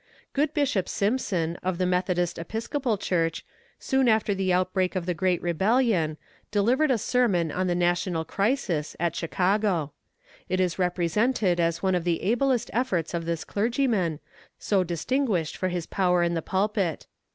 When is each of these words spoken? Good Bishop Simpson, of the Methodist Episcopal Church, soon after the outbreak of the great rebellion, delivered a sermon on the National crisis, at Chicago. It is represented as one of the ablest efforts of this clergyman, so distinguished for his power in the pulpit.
Good 0.33 0.51
Bishop 0.55 0.89
Simpson, 0.89 1.57
of 1.61 1.77
the 1.77 1.85
Methodist 1.85 2.39
Episcopal 2.39 2.97
Church, 2.97 3.45
soon 3.77 4.07
after 4.07 4.33
the 4.33 4.51
outbreak 4.51 4.95
of 4.95 5.05
the 5.05 5.13
great 5.13 5.39
rebellion, 5.43 6.17
delivered 6.49 6.89
a 6.89 6.97
sermon 6.97 7.51
on 7.51 7.67
the 7.67 7.75
National 7.75 8.25
crisis, 8.25 8.95
at 8.99 9.15
Chicago. 9.15 9.93
It 10.49 10.59
is 10.59 10.79
represented 10.79 11.59
as 11.59 11.83
one 11.83 11.93
of 11.93 12.03
the 12.03 12.23
ablest 12.23 12.71
efforts 12.73 13.13
of 13.13 13.25
this 13.25 13.43
clergyman, 13.43 14.19
so 14.57 14.83
distinguished 14.83 15.55
for 15.55 15.67
his 15.69 15.85
power 15.85 16.23
in 16.23 16.33
the 16.33 16.41
pulpit. 16.41 17.05